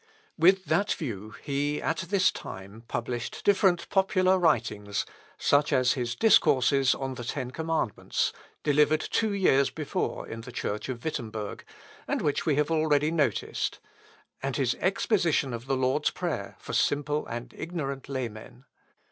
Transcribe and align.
With 0.35 0.65
that 0.65 0.91
view, 0.93 1.35
he 1.43 1.79
at 1.79 1.97
this 1.97 2.31
time 2.31 2.81
published 2.87 3.43
different 3.45 3.87
popular 3.89 4.39
writings, 4.39 5.05
such 5.37 5.71
as 5.71 5.93
his 5.93 6.15
Discourses 6.15 6.95
on 6.95 7.13
the 7.13 7.23
Ten 7.23 7.51
Commandments, 7.51 8.33
delivered 8.63 9.01
two 9.11 9.31
years 9.31 9.69
before 9.69 10.27
in 10.27 10.41
the 10.41 10.51
church 10.51 10.89
of 10.89 11.03
Wittemberg, 11.05 11.63
and 12.07 12.19
which 12.23 12.47
we 12.47 12.55
have 12.55 12.71
already 12.71 13.11
noticed; 13.11 13.77
and 14.41 14.55
his 14.55 14.73
Exposition 14.81 15.53
of 15.53 15.67
the 15.67 15.77
Lord's 15.77 16.09
Prayer, 16.09 16.55
for 16.57 16.73
simple 16.73 17.27
and 17.27 17.53
ignorant 17.55 18.09
laymen. 18.09 18.65